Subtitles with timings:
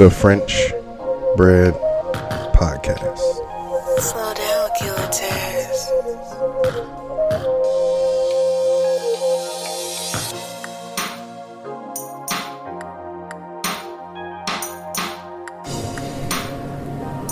[0.00, 0.72] the French
[1.36, 1.74] Bread
[2.54, 3.18] Podcast.
[3.98, 5.90] Slow down, Killer Taz.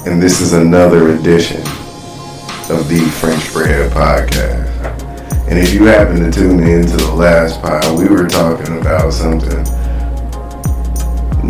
[0.06, 1.62] and this is another edition
[2.68, 4.68] of the French Bread Podcast.
[5.48, 9.14] And if you happen to tune in to the last pod, we were talking about
[9.14, 9.64] something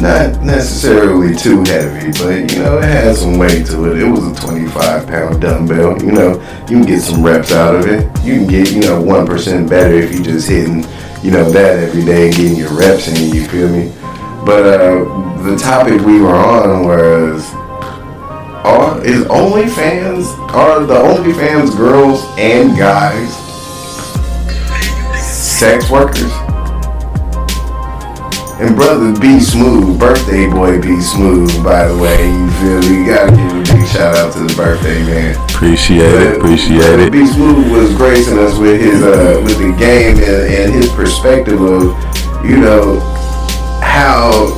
[0.01, 3.99] not necessarily too heavy, but you know, it had some weight to it.
[3.99, 6.01] It was a 25 pound dumbbell.
[6.03, 6.33] You know,
[6.63, 8.05] you can get some reps out of it.
[8.25, 10.85] You can get, you know, 1% better if you just hitting,
[11.23, 13.93] you know, that every day and getting your reps in, you feel me?
[14.45, 17.53] But uh, the topic we were on was
[18.65, 23.35] are is OnlyFans are the OnlyFans girls and guys
[25.59, 26.48] sex workers?
[28.61, 32.99] And brother B Smooth, birthday boy B Smooth, by the way, you feel me?
[32.99, 35.37] You gotta give a big shout out to the birthday man.
[35.49, 36.39] Appreciate it.
[36.39, 37.13] Appreciate it.
[37.13, 41.61] B Smooth was gracing us with his uh with the game and, and his perspective
[41.61, 41.83] of,
[42.45, 42.99] you know,
[43.81, 44.53] how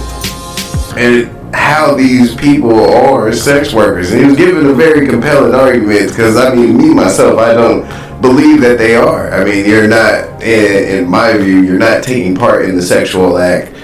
[0.97, 4.13] and how these people are sex workers.
[4.13, 7.83] And he was giving a very compelling argument because I mean, me myself, I don't
[8.23, 9.31] believe that they are.
[9.31, 13.37] I mean, you're not, in, in my view, you're not taking part in the sexual
[13.37, 13.75] act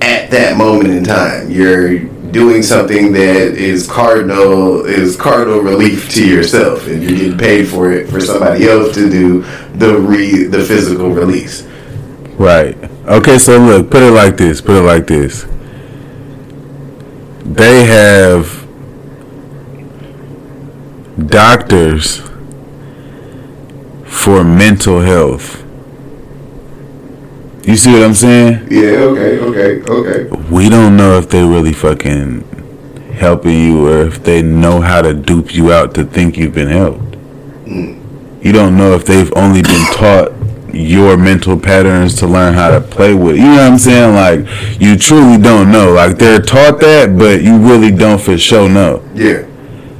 [0.00, 1.50] at that moment in time.
[1.50, 1.98] You're
[2.30, 7.92] doing something that is cardinal is cardinal relief to yourself, and you're getting paid for
[7.92, 9.42] it for somebody else to do
[9.74, 11.66] the re the physical release.
[12.36, 12.76] Right.
[13.06, 14.60] Okay, so look, put it like this.
[14.60, 15.46] Put it like this.
[17.44, 18.66] They have
[21.26, 22.20] doctors
[24.04, 25.64] for mental health.
[27.68, 28.68] You see what I'm saying?
[28.70, 28.96] Yeah.
[29.10, 29.38] Okay.
[29.40, 29.82] Okay.
[29.82, 30.50] Okay.
[30.50, 32.40] We don't know if they really fucking
[33.12, 36.68] helping you or if they know how to dupe you out to think you've been
[36.68, 37.12] helped.
[37.66, 38.42] Mm.
[38.42, 40.32] You don't know if they've only been taught
[40.72, 43.36] your mental patterns to learn how to play with.
[43.36, 44.14] You know what I'm saying?
[44.14, 45.92] Like you truly don't know.
[45.92, 49.06] Like they're taught that, but you really don't for sure know.
[49.14, 49.46] Yeah.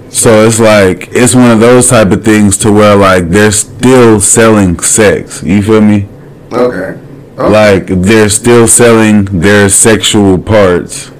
[0.08, 4.22] So it's like it's one of those type of things to where like they're still
[4.22, 5.42] selling sex.
[5.42, 6.08] You feel me?
[6.50, 6.98] Okay.
[7.38, 7.50] Okay.
[7.50, 11.10] Like they're still selling their sexual parts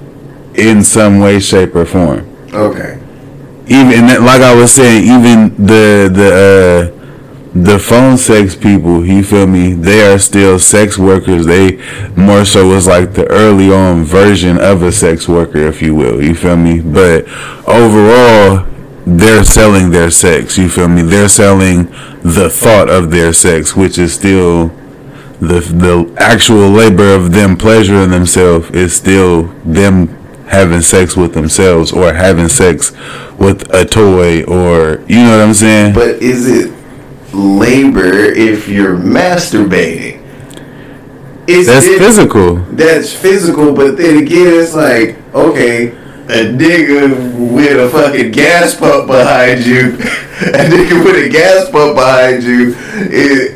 [0.55, 2.25] in some way, shape, or form.
[2.53, 2.99] Okay.
[3.67, 6.29] Even that- like I was saying, even the the
[6.93, 6.99] uh,
[7.53, 9.73] the phone sex people, you feel me?
[9.73, 11.45] They are still sex workers.
[11.45, 11.77] They
[12.15, 16.21] more so was like the early on version of a sex worker, if you will.
[16.23, 16.79] You feel me?
[16.79, 17.25] But
[17.67, 18.65] overall,
[19.05, 20.57] they're selling their sex.
[20.57, 21.01] You feel me?
[21.01, 21.85] They're selling
[22.23, 24.71] the thought of their sex, which is still
[25.39, 30.07] the the actual labor of them pleasuring themselves is still them
[30.47, 32.91] having sex with themselves or having sex
[33.37, 35.93] with a toy or you know what I'm saying?
[35.93, 36.73] But is it
[37.33, 40.17] labor if you're masturbating?
[41.47, 42.55] Is That's it- physical.
[42.71, 49.07] That's physical, but then again, it's like, okay, a nigga with a fucking gas pump
[49.07, 49.79] behind you,
[50.41, 52.75] a nigga with a gas pump behind you,
[53.11, 53.55] it,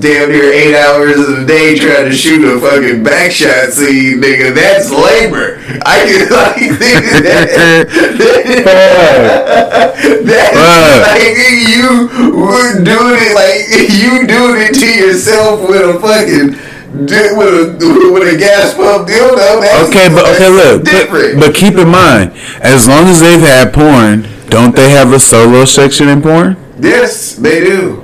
[0.00, 4.18] damn near eight hours of the day trying to shoot a fucking back shot scene,
[4.20, 5.58] nigga, that's labor.
[5.86, 7.86] I can like nigga, that,
[10.26, 11.02] that's Fuck.
[11.06, 11.38] like
[11.70, 16.58] you would doing it like you doing it to yourself with a fucking
[16.92, 19.60] with a with a gas pump dildo.
[19.60, 21.38] That's, Okay, but okay, look, different.
[21.40, 25.20] but, but keep in mind, as long as they've had porn, don't they have a
[25.20, 26.56] solo section in porn?
[26.80, 28.01] yes, they do.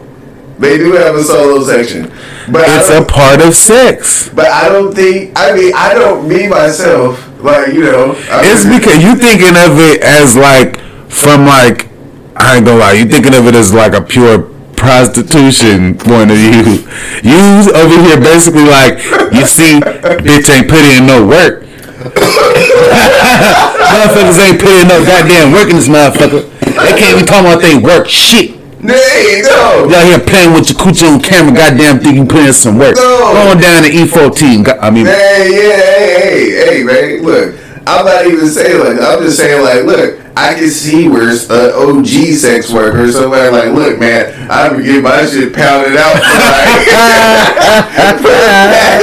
[0.59, 2.11] They do have a solo section,
[2.51, 4.29] but It's a part of sex.
[4.29, 5.33] but I don't think.
[5.37, 7.25] I mean, I don't me myself.
[7.41, 11.87] Like you know, I It's mean, because you thinking of it as like from like
[12.35, 16.37] I ain't gonna lie, you thinking of it as like a pure prostitution point of
[16.37, 16.83] view.
[17.23, 18.99] You over here basically like
[19.33, 19.79] you see,
[20.27, 21.63] bitch ain't putting in no work.
[22.99, 26.43] Motherfuckers ain't putting no goddamn work in this motherfucker.
[26.61, 28.58] They can't even talk about they work shit.
[28.81, 29.89] Hey, no.
[29.91, 32.95] Y'all here playing with your coochie on camera, goddamn think you put in some work.
[32.95, 33.33] No.
[33.35, 34.79] Going down to E14.
[34.81, 37.23] I mean, Hey, yeah, hey, hey, hey, man.
[37.25, 37.57] Look,
[37.89, 41.73] I'm not even saying like I'm just saying like, look, I can see where uh,
[41.75, 46.39] OG sex worker somebody like, look, man, I'm gonna get my shit pounded out for
[46.53, 48.31] like for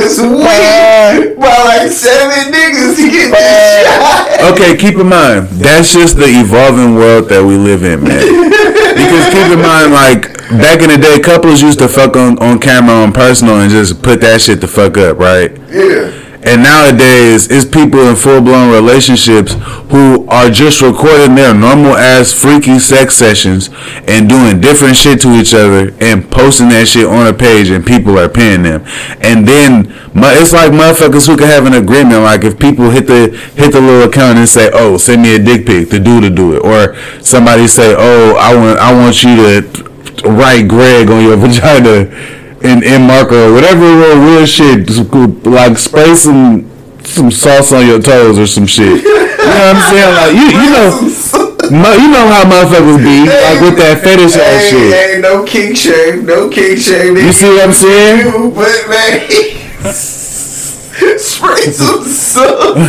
[0.05, 4.53] the week by like seven niggas to get this shot.
[4.53, 8.21] Okay, keep in mind that's just the evolving world that we live in, man.
[8.95, 12.59] Because keep in mind, like back in the day, couples used to fuck on, on
[12.59, 15.51] camera on personal and just put that shit the fuck up, right?
[15.69, 16.24] Yeah.
[16.45, 19.53] And nowadays, it's people in full blown relationships
[19.89, 23.69] who are just recording their normal ass freaky sex sessions
[24.07, 27.83] and doing different shit to each other and posting that shit on a page, and
[27.85, 28.83] people are paying them.
[29.21, 32.21] And then it's like motherfuckers who can have an agreement.
[32.21, 35.39] Like if people hit the hit the little account and say, "Oh, send me a
[35.39, 39.23] dick pic," the dude to do it, or somebody say, "Oh, I want I want
[39.23, 44.89] you to write Greg on your vagina." In, in marker or whatever real weird shit,
[45.45, 46.69] like spray some
[47.03, 49.03] some sauce on your toes or some shit.
[49.03, 50.13] You know what I'm saying?
[50.15, 54.69] Like you you know you know how motherfuckers be like with that fetish ass Hey,
[54.69, 54.93] shit.
[55.15, 57.15] hey, no kink shame, no kink shame.
[57.17, 58.25] You see what I'm saying?
[58.25, 59.27] You, But man,
[61.19, 62.45] spray some sauce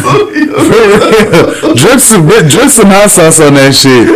[0.06, 0.32] on
[1.76, 4.08] drip some drip some hot sauce on that shit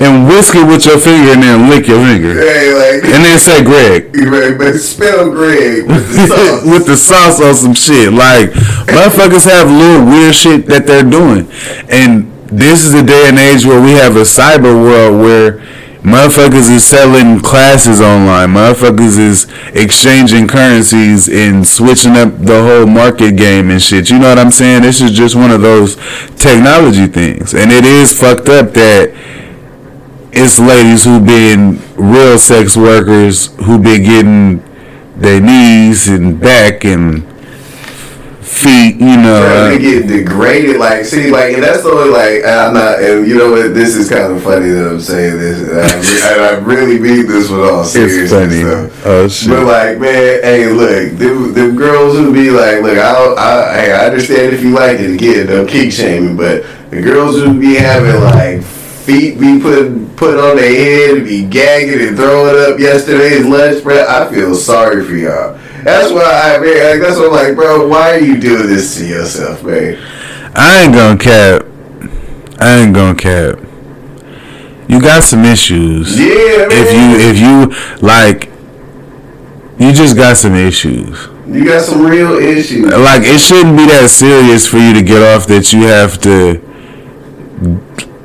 [0.00, 2.34] and whisk it with your finger and then lick your finger.
[2.34, 4.12] Hey, like, And then say Greg.
[4.58, 6.64] but spell Greg with the sauce.
[6.64, 8.12] with the sauce on some shit.
[8.12, 8.50] Like
[8.90, 11.48] motherfuckers have little weird shit that they're doing,
[11.88, 15.60] and this is the day and age where we have a cyber world where
[16.04, 18.50] motherfuckers is selling classes online.
[18.50, 24.10] Motherfuckers is exchanging currencies and switching up the whole market game and shit.
[24.10, 24.82] You know what I'm saying?
[24.82, 25.96] This is just one of those
[26.36, 29.12] technology things, and it is fucked up that
[30.32, 34.62] it's ladies who been real sex workers who been getting
[35.16, 37.24] their knees and back and
[38.44, 39.42] feet, you know.
[39.42, 40.76] Uh, they get degraded.
[40.76, 43.96] Like, see, like, and that's the only, like, I'm not, and you know what, this
[43.96, 47.50] is kind of funny that I'm saying this, and I, re- I really mean this
[47.50, 48.30] with all it's seriousness.
[48.30, 48.62] funny.
[48.62, 48.90] though.
[49.04, 49.48] Oh shit.
[49.48, 53.92] But like, man, hey, look, them, them girls who be like, look, I, I, hey,
[53.92, 57.74] I understand if you like it, again, no kick shaming, but the girls who be
[57.74, 62.78] having like feet be put put on their head and be gagging and throwing up
[62.78, 65.58] yesterday's lunch, bro, I feel sorry for y'all.
[65.84, 67.86] That's why I, man, like, that's what I'm like, bro.
[67.86, 69.98] Why are you doing this to yourself, man?
[70.54, 71.66] I ain't gonna cap.
[72.58, 73.58] I ain't gonna cap.
[74.88, 76.18] You got some issues.
[76.18, 76.68] Yeah, man.
[76.70, 78.50] If you if you like,
[79.78, 81.28] you just got some issues.
[81.46, 82.86] you got some real issues.
[82.86, 86.62] Like it shouldn't be that serious for you to get off that you have to.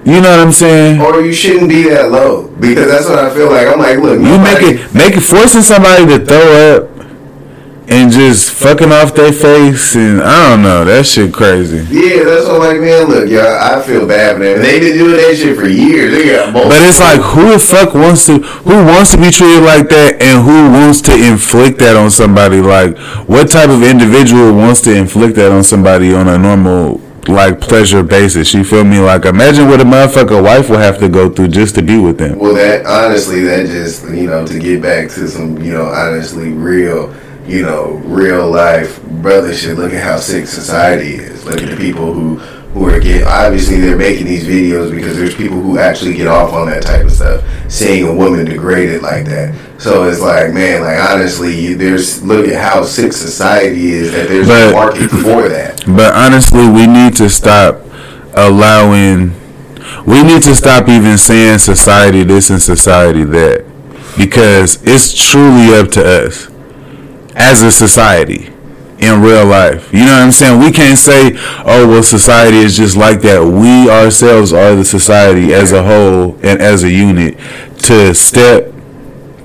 [0.06, 1.02] You know what I'm saying?
[1.02, 3.68] Or you shouldn't be that low because that's what I feel like.
[3.68, 6.99] I'm like, look, You make it make it forcing somebody to throw up
[7.90, 11.78] and just fucking off their face and I don't know that shit crazy.
[11.90, 13.08] Yeah, that's what I'm like, man.
[13.10, 14.62] Look, y'all, I feel bad for them.
[14.62, 16.12] They been doing that shit for years.
[16.14, 16.70] They got both.
[16.70, 20.22] But it's like who the fuck wants to who wants to be treated like that
[20.22, 22.62] and who wants to inflict that on somebody?
[22.62, 22.98] Like
[23.28, 28.04] what type of individual wants to inflict that on somebody on a normal like pleasure
[28.04, 28.54] basis?
[28.54, 29.00] You feel me?
[29.00, 32.20] Like imagine what a motherfucker wife will have to go through just to be with
[32.20, 32.38] them.
[32.38, 36.52] Well, that honestly, that just you know to get back to some you know honestly
[36.52, 37.14] real
[37.50, 39.78] you know real life brother shit.
[39.78, 41.46] Look at how sick society is.
[41.46, 42.36] Look at the people who
[42.70, 43.26] who are getting.
[43.28, 47.04] obviously they're making these videos because there's people who actually get off on that type
[47.06, 49.56] of stuff, seeing a woman degraded like that.
[49.80, 54.28] So it's like man, like honestly, you- there's look at how sick society is that
[54.30, 55.84] there's But- a market for that.
[55.88, 57.82] But honestly, we need to stop
[58.36, 59.34] allowing.
[60.06, 63.66] We need to stop even saying society this and society that,
[64.18, 66.48] because it's truly up to us
[67.40, 68.54] as a society
[69.00, 69.92] in real life.
[69.94, 70.60] You know what I'm saying?
[70.60, 71.32] We can't say,
[71.66, 76.38] "Oh, well, society is just like that." We ourselves are the society as a whole
[76.44, 77.38] and as a unit
[77.84, 78.74] to step,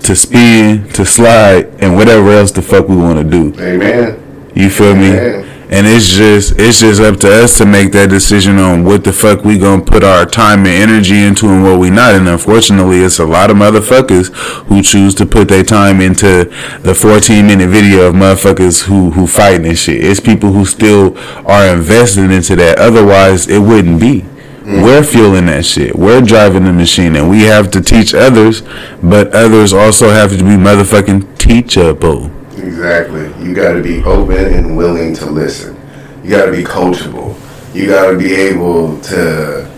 [0.00, 3.54] to spin, to slide, and whatever else the fuck we want to do.
[3.62, 4.20] Amen.
[4.54, 5.44] You feel me?
[5.74, 9.12] And it's just it's just up to us to make that decision on what the
[9.12, 12.14] fuck we gonna put our time and energy into and what we not.
[12.14, 14.32] And unfortunately, it's a lot of motherfuckers
[14.66, 16.44] who choose to put their time into
[16.82, 20.04] the 14 minute video of motherfuckers who who fighting and shit.
[20.04, 22.78] It's people who still are invested into that.
[22.78, 24.24] Otherwise, it wouldn't be.
[24.64, 25.96] We're fueling that shit.
[25.96, 28.62] We're driving the machine, and we have to teach others,
[29.02, 32.30] but others also have to be motherfucking teachable.
[32.66, 33.26] Exactly.
[33.44, 35.80] You got to be open and willing to listen.
[36.22, 37.38] You got to be coachable.
[37.74, 39.70] You got to be able to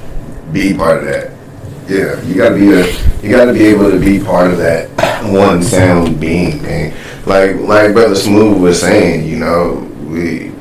[0.52, 1.32] be part of that.
[1.88, 4.58] Yeah, you got to be a, you got to be able to be part of
[4.58, 4.90] that
[5.32, 6.94] one sound being, man.
[7.26, 9.74] Like like brother Smooth was saying, you know,
[10.08, 10.52] we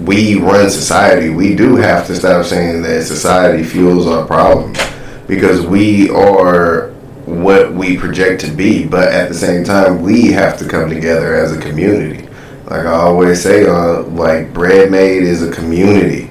[0.00, 1.30] we run society.
[1.30, 4.78] We do have to stop saying that society fuels our problems
[5.26, 6.87] because we are
[7.28, 8.86] what we project to be.
[8.86, 12.26] But at the same time, we have to come together as a community.
[12.64, 16.30] Like I always say, uh, like bread made is a community.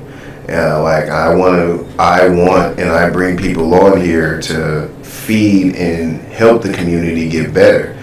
[0.50, 5.76] Uh, like I want to, I want, and I bring people on here to feed
[5.76, 7.94] and help the community get better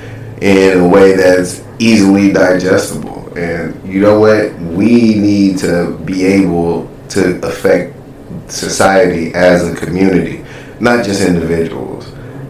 [0.43, 3.33] in a way that's easily digestible.
[3.37, 4.55] And you know what?
[4.61, 7.95] We need to be able to affect
[8.51, 10.45] society as a community,
[10.81, 11.94] not just individuals.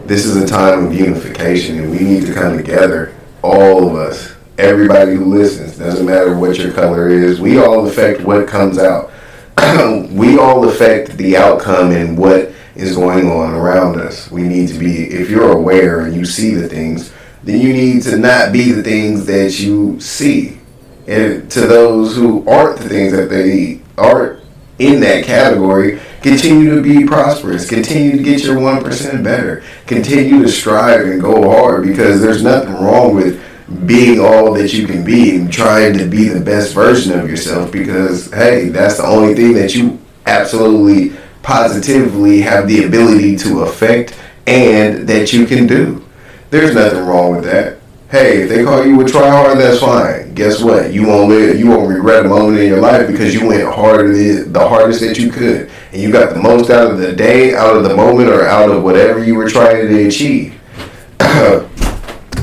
[0.05, 4.35] This is a time of unification, and we need to come together, all of us,
[4.59, 5.79] everybody who listens.
[5.79, 7.41] Doesn't matter what your color is.
[7.41, 9.11] We all affect what comes out.
[10.11, 14.29] we all affect the outcome and what is going on around us.
[14.29, 18.03] We need to be, if you're aware and you see the things, then you need
[18.03, 20.59] to not be the things that you see.
[21.07, 24.39] And to those who aren't the things that they aren't
[24.77, 27.69] in that category, continue to be prosperous.
[27.69, 29.63] Continue to get your 1% better.
[29.85, 33.39] Continue to strive and go hard because there's nothing wrong with
[33.85, 37.71] being all that you can be and trying to be the best version of yourself
[37.71, 44.19] because, hey, that's the only thing that you absolutely positively have the ability to affect
[44.47, 46.03] and that you can do.
[46.49, 47.77] There's nothing wrong with that.
[48.09, 50.24] Hey, if they call you a try hard, that's fine.
[50.35, 50.93] Guess what?
[50.93, 51.57] You won't live.
[51.57, 54.13] You won't regret a moment in your life because you went harder
[54.43, 57.77] the hardest that you could, and you got the most out of the day, out
[57.77, 60.59] of the moment, or out of whatever you were trying to achieve.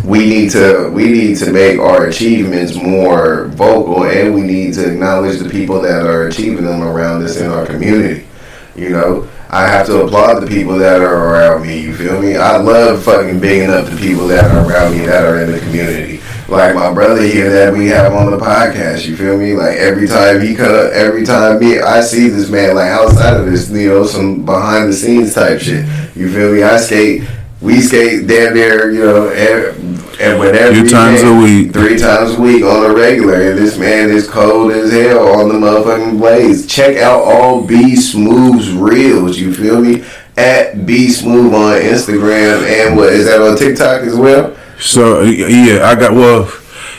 [0.07, 4.91] we need to we need to make our achievements more vocal, and we need to
[4.91, 8.27] acknowledge the people that are achieving them around us in our community.
[8.75, 11.79] You know, I have to applaud the people that are around me.
[11.79, 12.37] You feel me?
[12.37, 15.59] I love fucking bigging up the people that are around me that are in the
[15.59, 16.22] community.
[16.49, 19.07] Like my brother here that we have on the podcast.
[19.07, 19.55] You feel me?
[19.55, 23.47] Like every time he come, every time me, I see this man like outside of
[23.47, 25.87] this, you know, some behind the scenes type shit.
[26.15, 26.63] You feel me?
[26.63, 27.23] I skate.
[27.61, 29.81] We skate damn near, you know, every,
[30.21, 31.73] and whenever Few times a week.
[31.73, 33.51] three times a week on a regular.
[33.51, 36.67] And this man is cold as hell on the motherfucking blaze.
[36.67, 39.39] Check out all B Smooth's reels.
[39.39, 40.05] You feel me?
[40.37, 44.52] At B Smooth on Instagram and what is that on TikTok as well?
[44.83, 46.51] So yeah, I got well.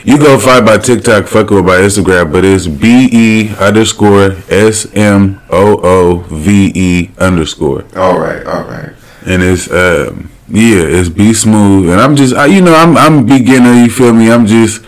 [0.06, 4.86] You go find by TikTok, fuck with by Instagram, but it's B E underscore S
[4.94, 8.92] M O O V E underscore, All right, all right.
[9.26, 13.20] and it's um yeah, it's be smooth, and I'm just I, you know I'm I'm
[13.20, 14.30] a beginner, you feel me?
[14.30, 14.84] I'm just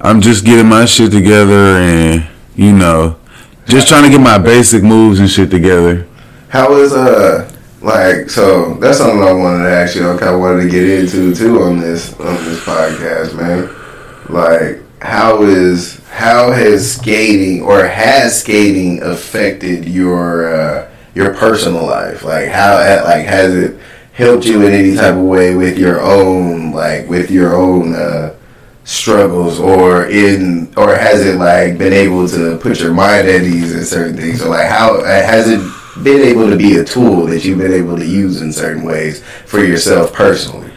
[0.00, 3.16] I'm just getting my shit together, and you know
[3.66, 6.06] just trying to get my basic moves and shit together.
[6.48, 7.50] How is uh
[7.84, 10.10] like so that's something I wanted to ask you.
[10.10, 13.68] I kind of wanted to get into too on this on this podcast, man.
[14.28, 22.24] Like how is how has skating or has skating affected your uh, your personal life?
[22.24, 23.78] Like how like has it
[24.14, 28.34] helped you in any type of way with your own like with your own uh,
[28.84, 33.74] struggles or in or has it like been able to put your mind at ease
[33.74, 35.60] in certain things or like how uh, has it
[36.02, 39.22] been able to be a tool that you've been able to use in certain ways
[39.46, 40.70] for yourself personally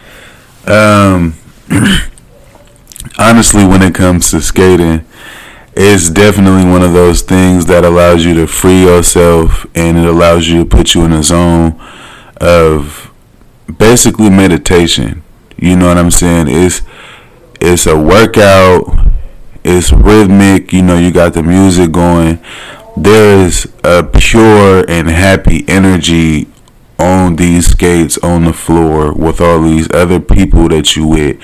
[0.66, 1.34] Um,
[3.18, 5.04] honestly, when it comes to skating,
[5.74, 10.48] it's definitely one of those things that allows you to free yourself and it allows
[10.48, 11.80] you to put you in a zone
[12.40, 13.12] of
[13.78, 15.22] basically meditation.
[15.56, 16.46] You know what I'm saying?
[16.48, 16.82] It's
[17.60, 19.08] it's a workout.
[19.64, 20.72] It's rhythmic.
[20.72, 22.38] You know, you got the music going.
[23.00, 26.48] There is a pure and happy energy
[26.98, 31.40] on these skates on the floor with all these other people that you with.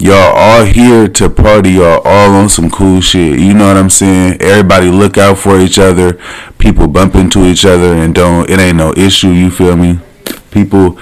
[0.00, 1.70] Y'all all here to party.
[1.74, 3.38] Y'all all on some cool shit.
[3.38, 4.42] You know what I'm saying?
[4.42, 6.20] Everybody look out for each other.
[6.58, 8.50] People bump into each other and don't.
[8.50, 9.30] It ain't no issue.
[9.30, 10.00] You feel me?
[10.50, 10.98] People,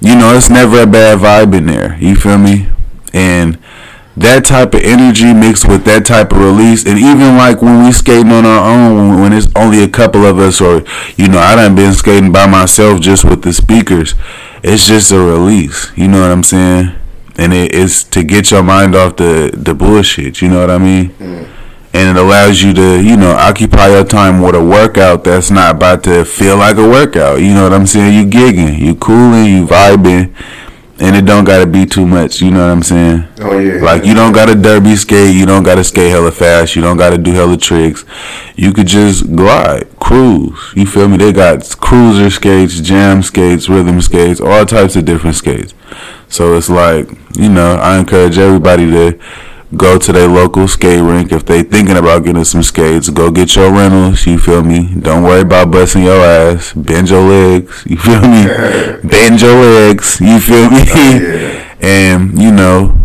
[0.00, 1.96] you know, it's never a bad vibe in there.
[2.00, 2.68] You feel me?
[3.14, 3.58] And
[4.16, 7.92] that type of energy mixed with that type of release, and even like when we
[7.92, 10.84] skating on our own, when, it's only a couple of us, or
[11.16, 14.14] you know, I done been skating by myself just with the speakers.
[14.62, 15.90] It's just a release.
[15.96, 16.92] You know what I'm saying?
[17.36, 20.42] And it, it's to get your mind off the the bullshit.
[20.42, 21.08] You know what I mean?
[21.10, 21.48] Mm.
[21.94, 25.76] And it allows you to, you know, occupy your time with a workout that's not
[25.76, 27.40] about to feel like a workout.
[27.40, 28.14] You know what I'm saying?
[28.14, 30.34] You gigging, you cooling, you vibing,
[31.02, 32.40] and it don't gotta be too much.
[32.40, 33.26] You know what I'm saying?
[33.40, 36.82] oh yeah Like you don't gotta derby skate, you don't gotta skate hella fast, you
[36.82, 38.04] don't gotta do hella tricks.
[38.54, 40.72] You could just glide, cruise.
[40.76, 41.16] You feel me?
[41.16, 45.74] They got cruiser skates, jam skates, rhythm skates, all types of different skates.
[46.28, 49.18] So it's like, you know, I encourage everybody to
[49.76, 53.08] go to their local skate rink if they thinking about getting some skates.
[53.08, 54.26] Go get your rentals.
[54.26, 54.94] You feel me?
[54.98, 56.72] Don't worry about busting your ass.
[56.74, 57.84] Bend your legs.
[57.92, 58.46] You feel me?
[59.08, 60.20] Bend your legs.
[60.20, 60.84] You feel me?
[60.88, 61.74] Oh, yeah.
[61.80, 62.96] and you know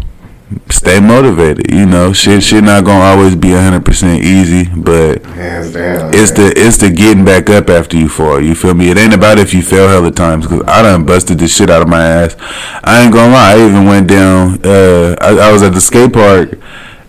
[0.69, 2.13] stay motivated you know.
[2.13, 6.49] Shit shit not gonna always be 100% easy but hands down it's man.
[6.49, 8.89] the it's the getting back up after you fall you feel me?
[8.89, 11.81] It ain't about if you fail hella times because i done busted this shit out
[11.81, 12.35] of my ass.
[12.83, 16.13] I ain't gonna lie i even went down uh i, I was at the skate
[16.13, 16.57] park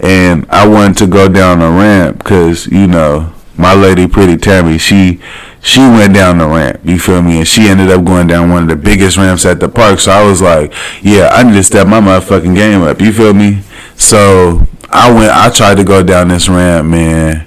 [0.00, 4.78] and I wanted to go down a ramp because you know my lady, pretty Tammy,
[4.78, 5.21] she
[5.62, 6.81] she went down the ramp.
[6.85, 7.38] You feel me?
[7.38, 10.00] And she ended up going down one of the biggest ramps at the park.
[10.00, 10.73] So I was like,
[11.03, 13.00] yeah, I need to step my motherfucking game up.
[13.00, 13.62] You feel me?
[13.97, 15.33] So I went.
[15.33, 17.47] I tried to go down this ramp, man.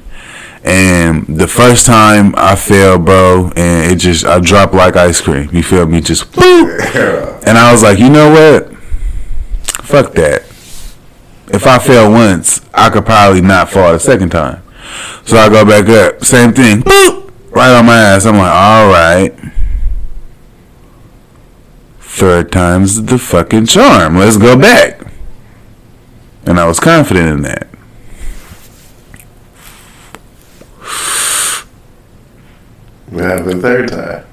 [0.63, 5.49] And the first time I fell, bro, and it just I dropped like ice cream.
[5.51, 6.01] You feel me?
[6.01, 7.43] Just boop.
[7.47, 8.75] And I was like, you know what?
[9.83, 10.43] Fuck that.
[11.53, 14.61] If I fell once, I could probably not fall the second time.
[15.25, 17.20] So I go back up, same thing, boop,
[17.51, 18.25] right on my ass.
[18.25, 19.33] I'm like, all right.
[21.99, 24.17] Third time's the fucking charm.
[24.17, 24.99] Let's go back.
[26.45, 27.67] And I was confident in that.
[33.09, 34.25] What happened the third time?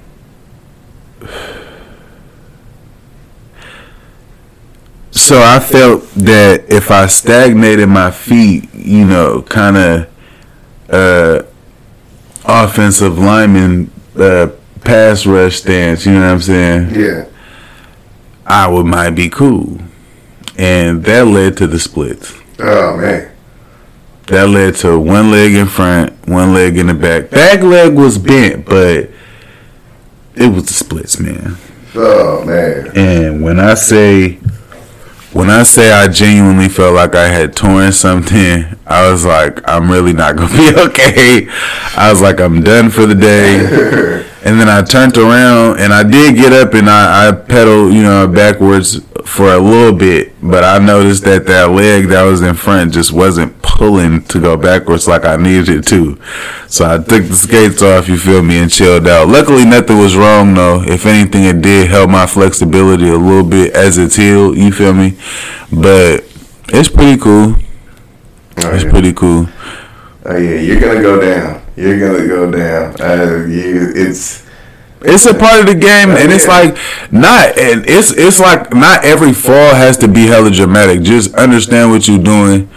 [5.10, 10.08] So I felt that if I stagnated my feet, you know, kind of
[10.88, 11.42] uh,
[12.49, 14.49] offensive lineman uh,
[14.81, 16.95] pass rush stance, you know what I'm saying?
[16.95, 17.28] Yeah.
[18.47, 19.78] I would might be cool.
[20.57, 22.35] And that led to the splits.
[22.59, 23.31] Oh man.
[24.26, 27.31] That led to one leg in front, one leg in the back.
[27.31, 29.11] Back leg was bent, but
[30.35, 31.57] it was the splits, man.
[31.95, 32.90] Oh man.
[32.97, 34.38] And when I say
[35.32, 39.90] when I say I genuinely felt like I had torn something, I was like, I'm
[39.90, 41.49] really not gonna be okay.
[41.97, 44.25] I was like, I'm done for the day.
[44.45, 48.02] And then I turned around and I did get up and I, I pedaled, you
[48.02, 50.33] know, backwards for a little bit.
[50.40, 54.57] But I noticed that that leg that was in front just wasn't pulling to go
[54.57, 56.18] backwards like I needed it to.
[56.68, 59.28] So I took the skates off, you feel me, and chilled out.
[59.28, 60.83] Luckily, nothing was wrong though.
[60.83, 64.95] If anything, it did help my flexibility a little bit as it's healed, you feel
[64.95, 65.18] me?
[65.73, 66.25] But
[66.68, 67.57] it's pretty cool.
[68.61, 68.90] Oh, It's yeah.
[68.90, 69.49] pretty cool.
[70.25, 71.62] Oh yeah, you're gonna go down.
[71.78, 73.00] You're gonna go down.
[73.00, 74.44] Uh, you, it's
[75.00, 76.76] It's a part of the game, and it's like
[77.12, 81.02] not, and it's it's like not every fall has to be hella dramatic.
[81.02, 82.69] Just understand what you're doing,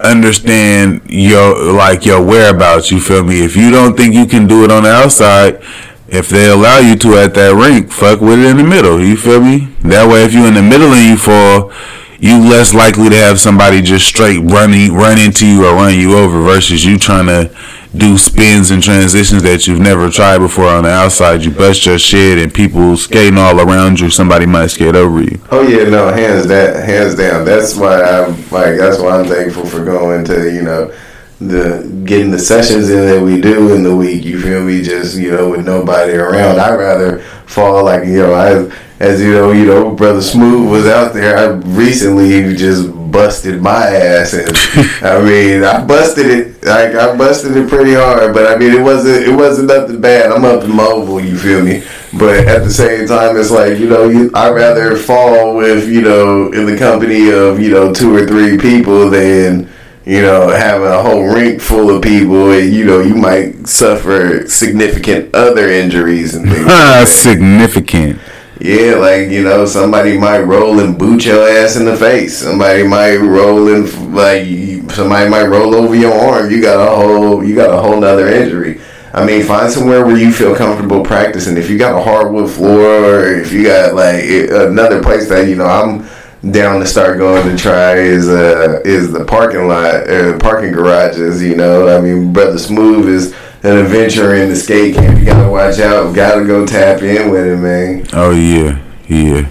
[0.00, 2.90] understand your like your whereabouts.
[2.90, 3.44] You feel me?
[3.44, 5.62] If you don't think you can do it on the outside,
[6.08, 9.00] if they allow you to at that rink, fuck with it in the middle.
[9.00, 9.68] You feel me?
[9.82, 11.70] That way, if you're in the middle and you fall,
[12.18, 16.18] you less likely to have somebody just straight running run into you or run you
[16.18, 17.54] over versus you trying to
[17.96, 21.44] do spins and transitions that you've never tried before on the outside.
[21.44, 24.10] You bust your shit and people skating all around you.
[24.10, 25.40] Somebody might skate over you.
[25.50, 27.44] oh yeah, no, hands that hands down.
[27.44, 30.94] That's why I'm like that's why I'm thankful for going to you know
[31.40, 34.24] the getting the sessions in that we do in the week.
[34.24, 34.82] You feel me?
[34.82, 36.60] Just you know with nobody around.
[36.60, 40.86] I'd rather fall like you know I as you know you know brother Smooth was
[40.86, 41.36] out there.
[41.36, 44.32] I recently just busted my ass.
[44.34, 44.48] And
[45.04, 48.82] I mean I busted it like I busted it pretty hard but I mean it
[48.82, 50.32] wasn't it wasn't nothing bad.
[50.32, 51.82] I'm up and mobile you feel me?
[52.18, 56.02] But at the same time it's like you know you I'd rather fall with you
[56.02, 59.68] know in the company of you know two or three people than
[60.04, 64.46] you know having a whole rink full of people and you know you might suffer
[64.48, 68.18] significant other injuries and things Ah, significant.
[68.60, 72.38] Yeah, like you know, somebody might roll and boot your ass in the face.
[72.38, 74.46] Somebody might roll and like
[74.92, 76.50] somebody might roll over your arm.
[76.50, 78.80] You got a whole you got a whole nother injury.
[79.12, 81.56] I mean, find somewhere where you feel comfortable practicing.
[81.56, 85.56] If you got a hardwood floor, or if you got like another place that you
[85.56, 86.06] know, I'm
[86.52, 91.42] down to start going to try is uh is the parking lot, uh, parking garages.
[91.42, 95.18] You know, I mean, brother Smooth is an adventure in the skate camp.
[95.18, 96.14] You gotta watch out.
[96.14, 98.06] Gotta go tap in with it, man.
[98.12, 99.48] Oh yeah, yeah.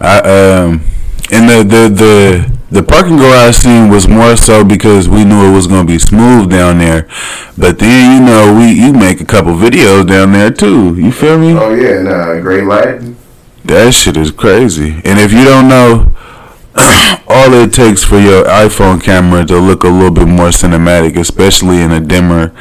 [0.00, 0.82] I um,
[1.32, 5.54] and the the the the parking garage scene was more so because we knew it
[5.54, 7.08] was gonna be smooth down there,
[7.56, 10.94] but then you know we you make a couple videos down there too.
[10.96, 11.52] You feel me?
[11.52, 13.00] Oh yeah, nah, great light.
[13.64, 15.00] That shit is crazy.
[15.04, 16.12] And if you don't know,
[17.26, 21.80] all it takes for your iPhone camera to look a little bit more cinematic, especially
[21.80, 22.54] in a dimmer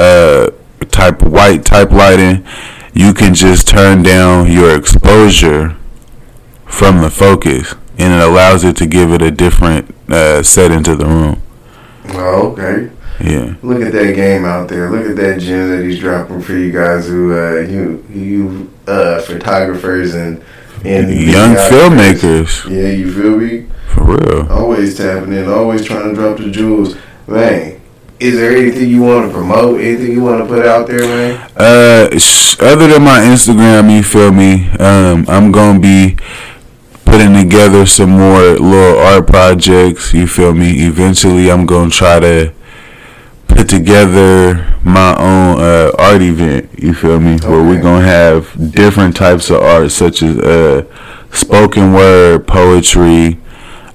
[0.00, 0.50] uh,
[0.86, 2.44] type white type lighting,
[2.94, 5.76] you can just turn down your exposure
[6.66, 10.96] from the focus, and it allows it to give it a different uh, setting to
[10.96, 11.42] the room.
[12.08, 12.90] Oh, okay.
[13.22, 13.54] Yeah.
[13.62, 14.90] Look at that game out there.
[14.90, 19.20] Look at that gem that he's dropping for you guys who uh you you uh
[19.20, 20.42] photographers and
[20.84, 23.66] and Young filmmakers, Yeah, you feel me?
[23.88, 24.50] for real.
[24.50, 26.96] Always tapping in, always trying to drop the jewels.
[27.26, 27.79] Man,
[28.20, 29.80] is there anything you want to promote?
[29.80, 31.50] Anything you want to put out there, man?
[31.56, 34.68] Uh, sh- other than my Instagram, you feel me?
[34.78, 36.16] Um, I'm gonna be
[37.04, 40.12] putting together some more little art projects.
[40.12, 40.86] You feel me?
[40.86, 42.52] Eventually, I'm gonna try to
[43.48, 46.68] put together my own uh, art event.
[46.78, 47.38] You feel me?
[47.38, 50.84] Where we're gonna have different types of art, such as uh,
[51.32, 53.38] spoken word, poetry.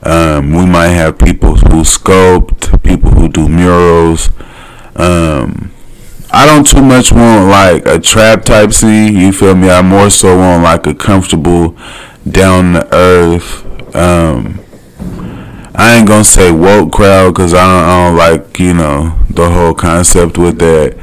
[0.03, 4.29] Um, we might have people who sculpt, people who do murals.
[4.95, 5.71] Um,
[6.31, 9.15] I don't too much want like a trap type scene.
[9.15, 9.69] You feel me?
[9.69, 11.77] I more so want like a comfortable,
[12.29, 13.95] down to earth.
[13.95, 14.59] Um,
[15.77, 19.73] I ain't gonna say woke crowd because I I don't like you know the whole
[19.73, 20.97] concept with that,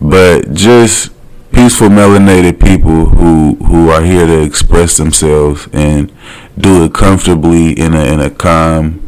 [0.00, 1.12] but just
[1.52, 6.12] peaceful melanated people who who are here to express themselves and
[6.58, 9.02] do it comfortably in a in a calm,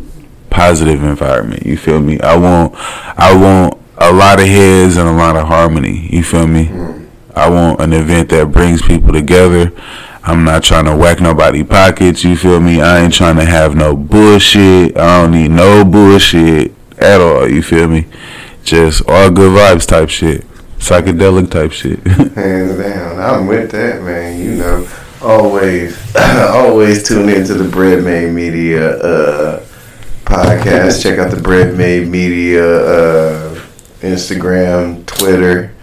[0.50, 1.64] positive environment.
[1.66, 2.20] You feel me?
[2.20, 6.08] I want I want a lot of heads and a lot of harmony.
[6.10, 6.70] You feel me?
[7.34, 9.72] I want an event that brings people together.
[10.22, 12.24] I'm not trying to whack nobody pockets.
[12.24, 12.80] You feel me?
[12.80, 14.96] I ain't trying to have no bullshit.
[14.96, 17.48] I don't need no bullshit at all.
[17.48, 18.06] You feel me?
[18.62, 20.46] Just all good vibes type shit,
[20.78, 22.00] psychedelic type shit.
[22.06, 23.18] Hands down.
[23.18, 24.38] I'm with that, man.
[24.38, 24.88] You know,
[25.22, 29.64] always, always tune into the Bread Made Media uh,
[30.24, 31.02] podcast.
[31.02, 33.60] Check out the Bread Made Media uh,
[34.00, 35.74] Instagram, Twitter,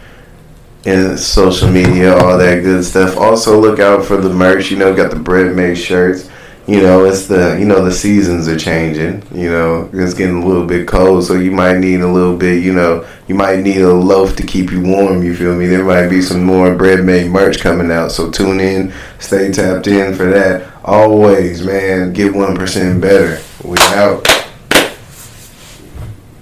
[0.86, 3.18] and social media, all that good stuff.
[3.18, 4.72] Also, look out for the merch.
[4.72, 6.30] You know, got the Bread Made shirts.
[6.68, 9.24] You know, it's the you know the seasons are changing.
[9.34, 12.62] You know, it's getting a little bit cold, so you might need a little bit.
[12.62, 15.24] You know, you might need a loaf to keep you warm.
[15.24, 15.68] You feel me?
[15.68, 18.12] There might be some more bread made merch coming out.
[18.12, 20.70] So tune in, stay tapped in for that.
[20.84, 23.42] Always, man, get one percent better.
[23.64, 24.28] We out.